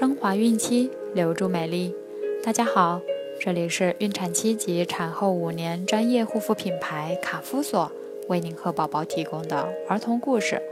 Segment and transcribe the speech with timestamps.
[0.00, 1.94] 升华孕期，留住美丽。
[2.42, 3.02] 大家好，
[3.38, 7.92] 这里是孕产期及产后五年专业护肤品牌卡夫索
[8.26, 10.62] 为您和宝宝提供的儿童故事。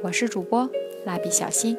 [0.00, 0.70] 我是主播
[1.04, 1.76] 蜡笔小新。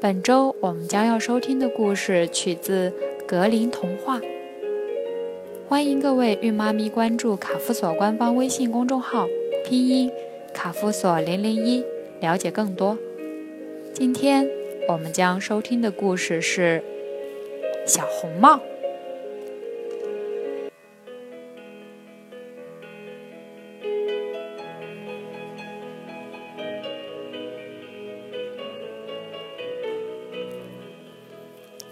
[0.00, 2.90] 本周我们将要收听的故事取自
[3.28, 4.18] 格林童话。
[5.68, 9.26] 欢迎各位孕妈咪关注卡夫索官方微信公众号，
[9.62, 10.10] 拼音
[10.54, 11.84] 卡夫索零零一，
[12.20, 12.96] 了解更多。
[13.92, 14.48] 今天
[14.88, 16.80] 我们将收听的故事是
[17.88, 18.56] 《小红帽》。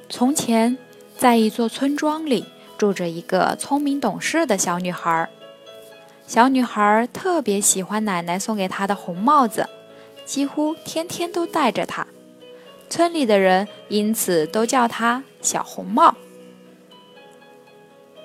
[0.09, 0.79] 从前，
[1.17, 2.45] 在一座村庄里，
[2.79, 5.29] 住着一个聪明懂事的小女孩。
[6.29, 9.69] 小女孩特别喜欢奶奶送给她的红帽子。
[10.25, 12.07] 几乎天天都戴着它，
[12.95, 16.15] 村里的人因此都叫他小红帽。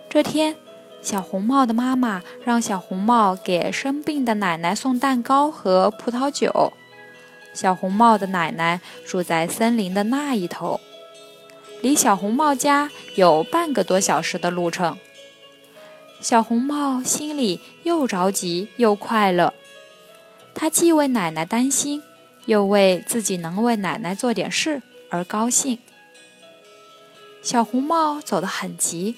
[0.08, 0.56] 这天，
[1.02, 6.72] 小红帽的妈妈让小红帽给生病的奶奶送蛋糕和葡萄酒。
[7.52, 10.80] 小红帽的奶奶住在森林的那一头，
[11.82, 15.00] 离小红帽家有半个多小时的路程。
[16.22, 19.52] 小红帽心里又着急又快乐。
[20.54, 22.04] 他既为奶奶担心，
[22.50, 25.78] 又为自己能为奶奶做点事而高兴。
[27.44, 29.16] 小红帽走得很急，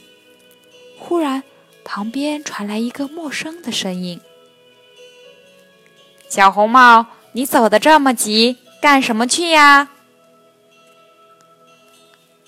[1.00, 1.42] 忽然
[1.86, 4.20] 旁边传来一个陌生的声音
[6.28, 9.92] ：“小红帽，你走得这么急，干什么去呀？”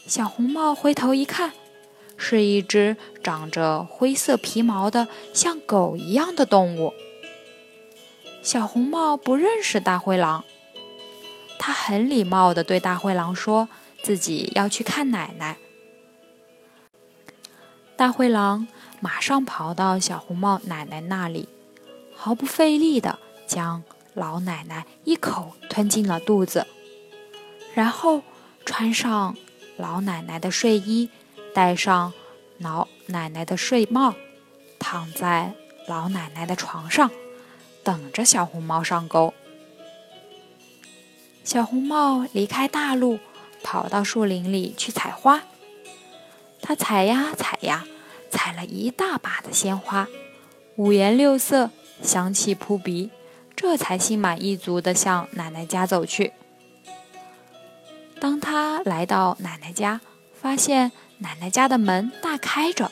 [0.05, 1.53] 小红帽回头一看，
[2.17, 6.93] 是一只长着灰色皮毛的像狗一样的动物。
[8.41, 10.43] 小红帽不认识大灰狼，
[11.65, 13.69] 他很礼貌地对大灰狼说
[14.03, 15.55] ：“自己要去看奶奶。”
[17.95, 18.67] 大灰狼
[18.99, 21.47] 马上跑到小红帽奶奶那里，
[22.13, 23.17] 毫不费力地
[23.47, 23.81] 将
[24.13, 26.67] 老奶奶一口吞进了肚子，
[27.73, 28.23] 然后
[28.65, 29.37] 穿上
[29.77, 31.09] 老奶奶的睡衣，
[31.53, 32.11] 戴上
[32.57, 34.15] 老奶奶的睡帽，
[34.79, 35.53] 躺在
[35.87, 37.09] 老奶奶的床上。
[37.85, 39.33] 等着小红帽上钩。
[41.43, 43.19] 小红帽离开大路，
[43.63, 45.43] 跑到树林里去采花。
[46.61, 47.83] 它采呀采呀，
[48.31, 50.07] 采了一大把的鲜花，
[50.77, 51.69] 五颜六色，
[52.01, 53.11] 香气扑鼻，
[53.55, 56.33] 这才心满意足地向奶奶家走去。
[58.19, 59.99] 当他来到奶奶家，
[60.33, 62.89] 发现奶奶家的门大开着，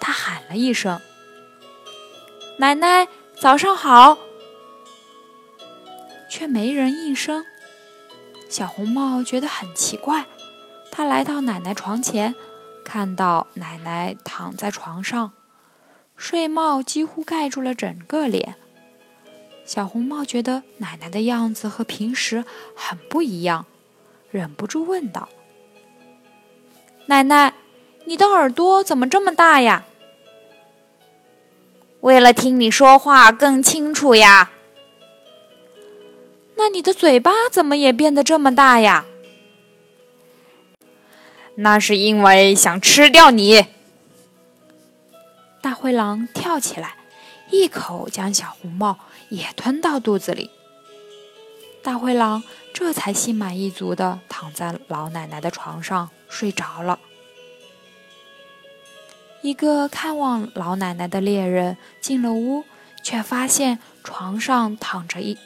[0.00, 1.00] 他喊了一声
[2.58, 3.06] ：“奶奶。”
[3.36, 4.16] 早上好，
[6.34, 7.46] 却没人应声。
[8.48, 10.26] 小红帽觉得很奇怪，
[10.90, 12.34] 他来到奶奶床前，
[12.84, 15.30] 看到奶奶躺在床上，
[16.16, 18.56] 睡帽几乎盖住了整个脸。
[19.64, 23.66] 小红帽觉得奶奶的样子和平时很不一样，
[24.32, 25.28] 忍不住问道
[27.06, 27.54] ：“奶奶，
[28.06, 29.84] 你的耳朵怎么这么大呀？”
[32.02, 34.50] 为了听你说话更清楚呀，
[36.56, 39.04] 那你的嘴巴怎么也变得这么大呀？
[41.56, 43.66] 那是因为想吃掉你。
[45.60, 46.96] 大灰狼跳起来，
[47.50, 48.98] 一口将小红帽
[49.28, 50.50] 也吞到肚子里。
[51.82, 52.42] 大灰狼
[52.72, 56.98] 这才心满意足的躺在老奶奶的床上睡着了。
[59.42, 62.64] 一个看望老奶奶的猎人进了屋，
[63.02, 65.36] 却发现床上躺着一，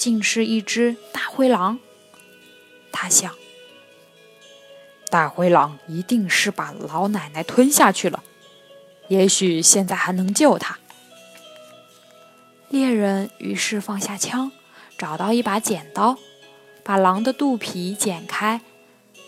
[0.00, 1.78] 竟是一只大灰狼。
[2.90, 3.34] 他想，
[5.10, 8.22] 大灰狼一定是把老奶奶吞下去了，
[9.08, 10.78] 也许现在还能救他。
[12.70, 14.50] 猎人于是放下枪，
[14.96, 16.16] 找到一把剪刀，
[16.82, 18.62] 把狼的肚皮剪开，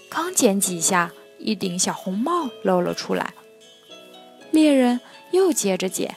[0.09, 3.35] 刚剪几下，一顶小红帽露了出来。
[4.51, 5.03] 猎人
[5.33, 6.17] 又接着剪，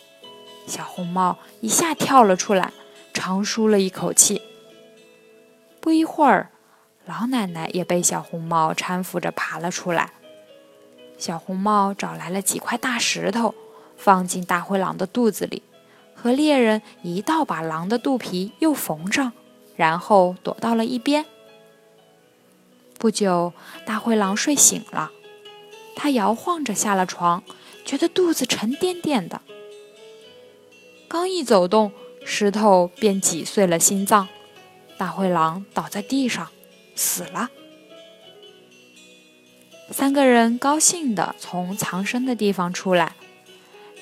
[0.66, 2.72] 小红帽一下跳了出来，
[3.16, 4.42] 长舒了一口气。
[5.80, 6.52] 不一会儿，
[7.06, 10.12] 老奶奶也被小红帽搀扶着爬了出来。
[11.18, 13.56] 小红帽找来了几块大石头，
[13.96, 15.64] 放进大灰狼的肚子里，
[16.14, 19.32] 和猎人一道把狼的肚皮又缝上，
[19.78, 21.26] 然后躲到了一边。
[23.00, 23.54] 不久，
[23.86, 25.12] 大灰狼睡醒了，
[25.96, 27.42] 他摇晃着下了床。
[27.86, 29.42] 觉得肚子沉甸甸的，
[31.08, 31.92] 刚一走动，
[32.26, 34.28] 石头便挤碎了心脏，
[34.98, 36.50] 大灰狼倒在地上，
[36.96, 37.50] 死了。
[39.92, 43.14] 三个人高兴地从藏身的地方出来。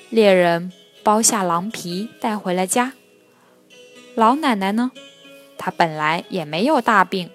[0.08, 0.72] 猎人
[1.04, 2.94] 剥下狼皮带回了家。
[4.14, 4.92] 老奶奶呢？
[5.58, 7.30] 她本来也没有大病，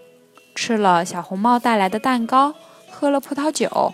[0.56, 2.56] 吃了小红帽带来的蛋糕，
[2.90, 3.94] 喝了葡萄酒，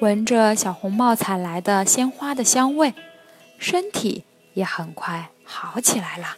[0.00, 2.92] 闻着小红帽采来的鲜花的香味，
[3.58, 4.24] 身体
[4.54, 6.36] 也很快好起来了。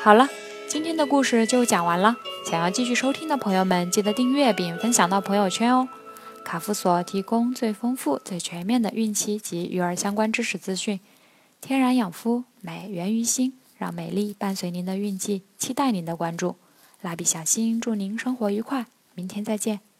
[0.00, 0.28] 好了，
[0.68, 2.16] 今天的故事就讲完了。
[2.46, 5.88] 想要继续收听的朋友们，记得订阅并分享到朋友圈哦。
[6.44, 11.00] 卡夫所提供最丰富、最全面的孕期及育儿相关知识资讯，
[11.60, 16.56] 天然养肤，美源于心，让美丽伴随您的孕期，期待您的关注。
[17.00, 19.93] 蜡笔小新祝您生活愉快，明天再见。